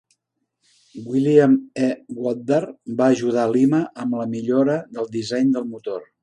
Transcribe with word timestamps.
William 1.09 1.53
E. 1.87 1.89
Woodard 2.21 2.71
va 3.03 3.11
ajudar 3.17 3.45
Lima 3.57 3.83
amb 4.05 4.19
la 4.23 4.27
millora 4.33 4.79
del 4.97 5.13
disseny 5.19 5.55
del 5.59 5.71
motor. 5.77 6.05